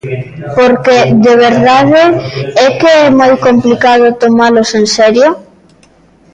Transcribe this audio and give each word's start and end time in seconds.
Porque, 0.57 0.97
de 1.25 1.33
verdade 1.47 2.01
é 2.65 2.67
que 2.79 2.89
é 3.05 3.07
moi 3.19 3.33
complicado 3.47 4.07
tomalos 4.21 4.69
en 4.81 4.85
serio. 4.97 5.29